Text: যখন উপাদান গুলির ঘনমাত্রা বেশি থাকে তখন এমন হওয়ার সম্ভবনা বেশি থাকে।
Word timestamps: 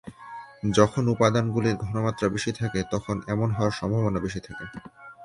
যখন 0.73 1.03
উপাদান 1.07 1.45
গুলির 1.51 1.75
ঘনমাত্রা 1.83 2.27
বেশি 2.29 2.51
থাকে 2.51 2.79
তখন 2.91 3.15
এমন 3.27 3.49
হওয়ার 3.51 3.77
সম্ভবনা 3.79 4.19
বেশি 4.19 4.39
থাকে। 4.39 4.65